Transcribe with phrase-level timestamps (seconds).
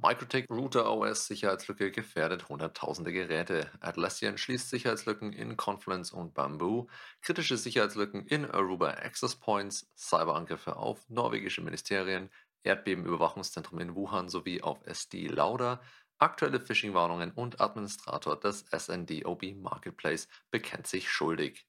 [0.00, 3.68] Microtik Router OS Sicherheitslücke gefährdet hunderttausende Geräte.
[3.80, 6.86] Atlassian schließt Sicherheitslücken in Confluence und Bamboo.
[7.20, 9.90] Kritische Sicherheitslücken in Aruba Access Points.
[9.96, 12.30] Cyberangriffe auf norwegische Ministerien.
[12.62, 15.80] Erdbebenüberwachungszentrum in Wuhan sowie auf SD Lauda.
[16.18, 21.66] Aktuelle Phishing-Warnungen und Administrator des SNDOB Marketplace bekennt sich schuldig.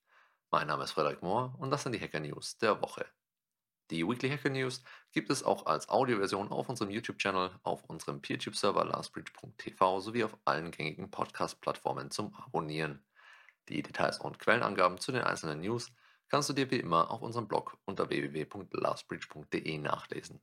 [0.52, 3.08] Mein Name ist Frederik Mohr und das sind die Hacker News der Woche.
[3.92, 4.84] Die Weekly Hacker News
[5.14, 10.70] gibt es auch als Audioversion auf unserem YouTube-Channel, auf unserem PeerTube-Server lastbridge.tv sowie auf allen
[10.70, 13.04] gängigen Podcast-Plattformen zum Abonnieren.
[13.68, 15.92] Die Details und Quellenangaben zu den einzelnen News
[16.28, 20.40] kannst du dir wie immer auf unserem Blog unter www.lastbridge.de nachlesen.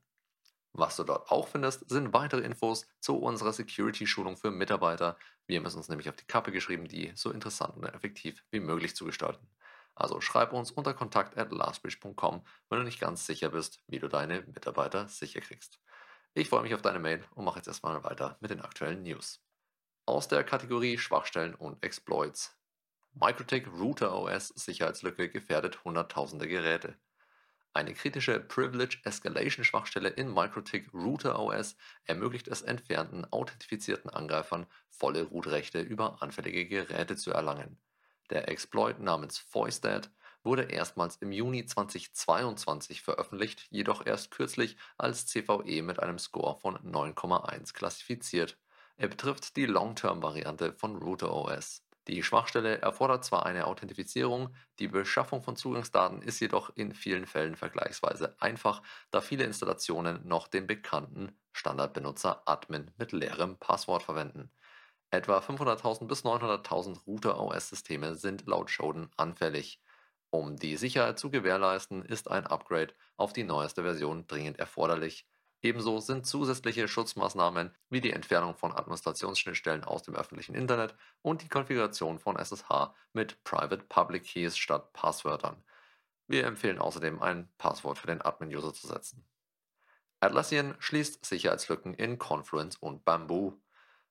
[0.73, 5.17] Was du dort auch findest, sind weitere Infos zu unserer Security-Schulung für Mitarbeiter.
[5.45, 8.59] Wir haben es uns nämlich auf die Kappe geschrieben, die so interessant und effektiv wie
[8.59, 9.47] möglich zu gestalten.
[9.97, 14.07] Also schreib uns unter kontakt at lastbridge.com, wenn du nicht ganz sicher bist, wie du
[14.07, 15.79] deine Mitarbeiter sicher kriegst.
[16.35, 19.43] Ich freue mich auf deine Mail und mache jetzt erstmal weiter mit den aktuellen News.
[20.05, 22.55] Aus der Kategorie Schwachstellen und Exploits.
[23.13, 26.99] Microtik Router OS Sicherheitslücke gefährdet hunderttausende Geräte.
[27.73, 35.23] Eine kritische Privilege Escalation Schwachstelle in Microtik Router OS ermöglicht es entfernten authentifizierten Angreifern, volle
[35.23, 37.79] Root-Rechte über anfällige Geräte zu erlangen.
[38.29, 40.11] Der Exploit namens Foisted
[40.43, 46.77] wurde erstmals im Juni 2022 veröffentlicht, jedoch erst kürzlich als CVE mit einem Score von
[46.77, 48.57] 9,1 klassifiziert.
[48.97, 51.83] Er betrifft die Long-Term-Variante von RouterOS.
[52.07, 57.57] Die Schwachstelle erfordert zwar eine Authentifizierung, die Beschaffung von Zugangsdaten ist jedoch in vielen Fällen
[57.57, 64.51] vergleichsweise einfach, da viele Installationen noch den bekannten Standardbenutzer Admin mit leerem Passwort verwenden.
[65.09, 69.81] Etwa 500.000 bis 900.000 Router-OS-Systeme sind laut Shodan anfällig.
[70.29, 75.25] Um die Sicherheit zu gewährleisten, ist ein Upgrade auf die neueste Version dringend erforderlich.
[75.61, 81.49] Ebenso sind zusätzliche Schutzmaßnahmen wie die Entfernung von Administrationsschnittstellen aus dem öffentlichen Internet und die
[81.49, 85.63] Konfiguration von SSH mit Private Public Keys statt Passwörtern.
[86.27, 89.25] Wir empfehlen außerdem ein Passwort für den Admin-User zu setzen.
[90.19, 93.59] Atlassian schließt Sicherheitslücken in Confluence und Bamboo.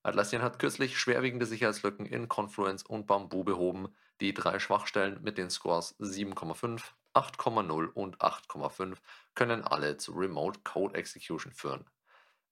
[0.06, 3.88] Atlassian hat kürzlich schwerwiegende Sicherheitslücken in Confluence und Bamboo behoben.
[4.20, 6.80] Die drei Schwachstellen mit den Scores 7,5,
[7.12, 8.98] 8,0 und 8,5
[9.34, 11.84] können alle zu Remote Code Execution führen.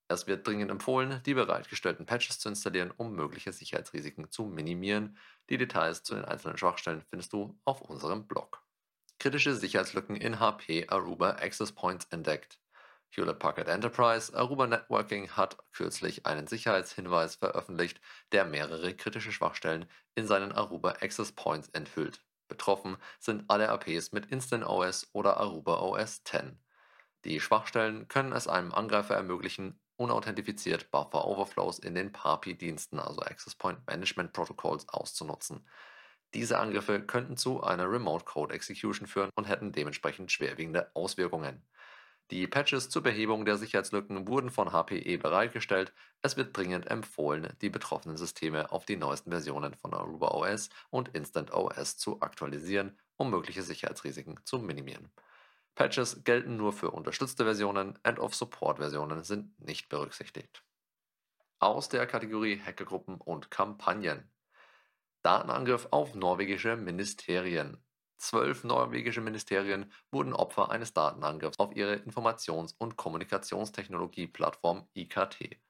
[0.09, 5.17] Es wird dringend empfohlen, die bereitgestellten Patches zu installieren, um mögliche Sicherheitsrisiken zu minimieren.
[5.49, 8.65] Die Details zu den einzelnen Schwachstellen findest du auf unserem Blog.
[9.21, 12.59] Kritische Sicherheitslücken in HP Aruba Access Points entdeckt.
[13.17, 18.01] Hewlett Packard Enterprise Aruba Networking hat kürzlich einen Sicherheitshinweis veröffentlicht,
[18.33, 19.87] der mehrere kritische Schwachstellen
[20.17, 22.25] in seinen Aruba Access Points enthüllt.
[22.49, 26.59] Betroffen sind alle APs mit Instant OS oder Aruba OS 10.
[27.25, 33.55] Die Schwachstellen können es einem Angreifer ermöglichen, unauthentifiziert Buffer Overflows in den PAPI-Diensten, also Access
[33.55, 35.67] Point Management Protocols, auszunutzen.
[36.35, 41.65] Diese Angriffe könnten zu einer Remote Code Execution führen und hätten dementsprechend schwerwiegende Auswirkungen.
[42.31, 45.93] Die Patches zur Behebung der Sicherheitslücken wurden von HPE bereitgestellt.
[46.23, 51.11] Es wird dringend empfohlen, die betroffenen Systeme auf die neuesten Versionen von Aruba OS und
[51.11, 55.13] Instant OS zu aktualisieren, um mögliche Sicherheitsrisiken zu minimieren.
[55.75, 60.65] Patches gelten nur für unterstützte Versionen, End-of-Support-Versionen sind nicht berücksichtigt.
[61.59, 64.31] Aus der Kategorie Hackergruppen und Kampagnen.
[65.23, 67.84] Datenangriff auf norwegische Ministerien.
[68.17, 75.61] Zwölf norwegische Ministerien wurden Opfer eines Datenangriffs auf ihre Informations- und Kommunikationstechnologie-Plattform IKT.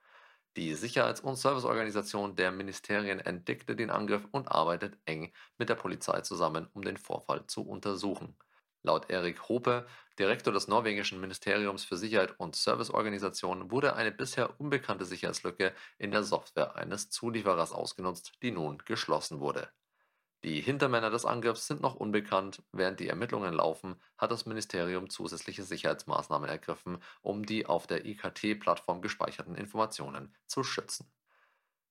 [0.56, 6.20] Die Sicherheits- und Serviceorganisation der Ministerien entdeckte den Angriff und arbeitet eng mit der Polizei
[6.22, 8.36] zusammen, um den Vorfall zu untersuchen.
[8.82, 9.86] Laut Erik Hope,
[10.18, 16.22] Direktor des norwegischen Ministeriums für Sicherheit und Serviceorganisation, wurde eine bisher unbekannte Sicherheitslücke in der
[16.24, 19.70] Software eines Zulieferers ausgenutzt, die nun geschlossen wurde.
[20.44, 22.62] Die Hintermänner des Angriffs sind noch unbekannt.
[22.70, 29.00] Während die Ermittlungen laufen, hat das Ministerium zusätzliche Sicherheitsmaßnahmen ergriffen, um die auf der IKT-Plattform
[29.00, 31.10] gespeicherten Informationen zu schützen.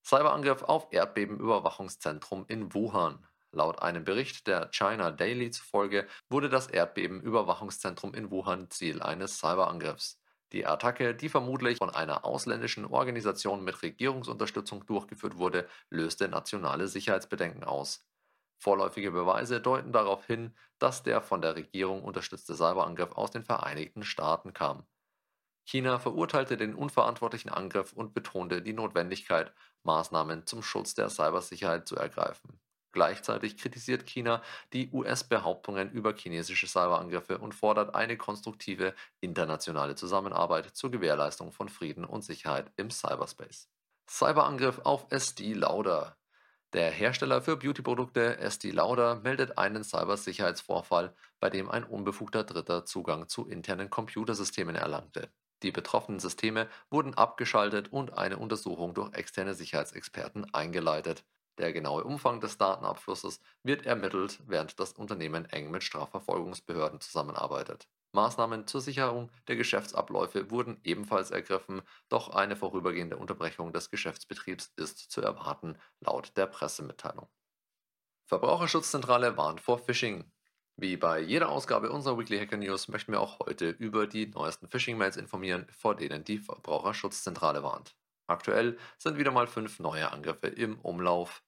[0.04, 3.26] Cyberangriff auf Erdbebenüberwachungszentrum in Wuhan.
[3.50, 10.20] Laut einem Bericht der China Daily zufolge wurde das Erdbebenüberwachungszentrum in Wuhan Ziel eines Cyberangriffs.
[10.52, 17.64] Die Attacke, die vermutlich von einer ausländischen Organisation mit Regierungsunterstützung durchgeführt wurde, löste nationale Sicherheitsbedenken
[17.64, 18.06] aus.
[18.64, 24.04] Vorläufige Beweise deuten darauf hin, dass der von der Regierung unterstützte Cyberangriff aus den Vereinigten
[24.04, 24.86] Staaten kam.
[25.66, 29.52] China verurteilte den unverantwortlichen Angriff und betonte die Notwendigkeit,
[29.82, 32.58] Maßnahmen zum Schutz der Cybersicherheit zu ergreifen.
[32.92, 34.40] Gleichzeitig kritisiert China
[34.72, 42.06] die US-Behauptungen über chinesische Cyberangriffe und fordert eine konstruktive internationale Zusammenarbeit zur Gewährleistung von Frieden
[42.06, 43.68] und Sicherheit im Cyberspace.
[44.08, 46.16] Cyberangriff auf SD Lauder.
[46.74, 53.28] Der Hersteller für Beauty-Produkte SD Lauder meldet einen Cybersicherheitsvorfall, bei dem ein unbefugter Dritter Zugang
[53.28, 55.30] zu internen Computersystemen erlangte.
[55.62, 61.24] Die betroffenen Systeme wurden abgeschaltet und eine Untersuchung durch externe Sicherheitsexperten eingeleitet.
[61.58, 67.88] Der genaue Umfang des Datenabflusses wird ermittelt, während das Unternehmen eng mit Strafverfolgungsbehörden zusammenarbeitet.
[68.12, 74.98] Maßnahmen zur Sicherung der Geschäftsabläufe wurden ebenfalls ergriffen, doch eine vorübergehende Unterbrechung des Geschäftsbetriebs ist
[75.10, 77.28] zu erwarten, laut der Pressemitteilung.
[78.26, 80.32] Verbraucherschutzzentrale warnt vor Phishing.
[80.76, 84.66] Wie bei jeder Ausgabe unserer Weekly Hacker News möchten wir auch heute über die neuesten
[84.66, 87.94] Phishing-Mails informieren, vor denen die Verbraucherschutzzentrale warnt.
[88.26, 91.43] Aktuell sind wieder mal fünf neue Angriffe im Umlauf.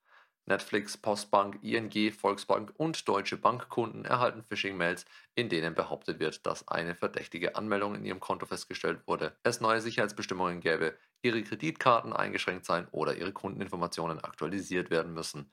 [0.46, 5.04] Netflix, Postbank, ING, Volksbank und Deutsche Bankkunden erhalten Phishing-Mails,
[5.34, 9.80] in denen behauptet wird, dass eine verdächtige Anmeldung in ihrem Konto festgestellt wurde, es neue
[9.80, 15.52] Sicherheitsbestimmungen gäbe, ihre Kreditkarten eingeschränkt seien oder ihre Kundeninformationen aktualisiert werden müssen.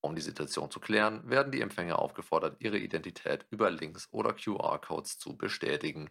[0.00, 5.18] Um die Situation zu klären, werden die Empfänger aufgefordert, ihre Identität über Links oder QR-Codes
[5.18, 6.10] zu bestätigen.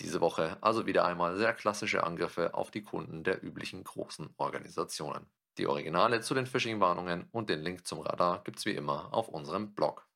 [0.00, 5.30] Diese Woche also wieder einmal sehr klassische Angriffe auf die Kunden der üblichen großen Organisationen.
[5.58, 9.74] Die Originale zu den Phishing-Warnungen und den Link zum Radar gibt's wie immer auf unserem
[9.74, 10.06] Blog.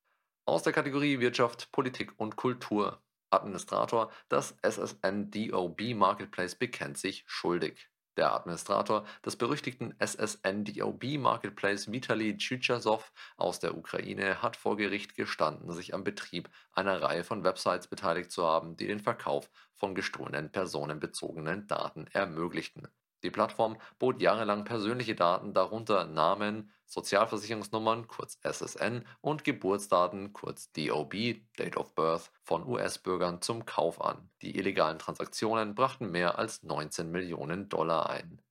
[0.47, 3.03] Aus der Kategorie Wirtschaft, Politik und Kultur.
[3.31, 7.89] Administrator, das SSN DOB Marketplace bekennt sich schuldig.
[8.17, 15.17] Der Administrator des berüchtigten SSN DOB Marketplace Vitali Tschütschasov aus der Ukraine hat vor Gericht
[15.17, 19.97] gestanden, sich am Betrieb einer Reihe von Websites beteiligt zu haben, die den Verkauf von
[19.97, 22.87] gestohlenen personenbezogenen Daten ermöglichten.
[23.23, 31.13] Die Plattform bot jahrelang persönliche Daten, darunter Namen, Sozialversicherungsnummern kurz SSN und Geburtsdaten kurz DOB
[31.57, 34.29] (Date of Birth) von US-Bürgern zum Kauf an.
[34.43, 38.43] Die illegalen Transaktionen brachten mehr als 19 Millionen Dollar ein.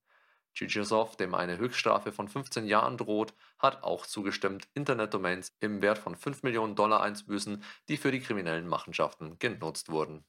[0.53, 6.15] Tschütschesow, dem eine Höchststrafe von 15 Jahren droht, hat auch zugestimmt, Internetdomains im Wert von
[6.15, 10.25] 5 Millionen Dollar einzubüßen, die für die kriminellen Machenschaften genutzt wurden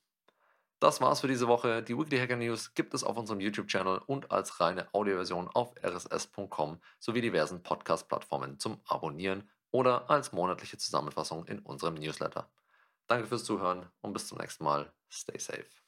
[0.83, 1.83] das war's für diese Woche.
[1.83, 6.81] Die Weekly Hacker News gibt es auf unserem YouTube-Channel und als reine Audioversion auf rss.com
[6.99, 12.51] sowie diversen Podcast-Plattformen zum Abonnieren oder als monatliche Zusammenfassung in unserem Newsletter.
[13.07, 14.93] Danke fürs Zuhören und bis zum nächsten Mal.
[15.09, 15.82] Stay safe.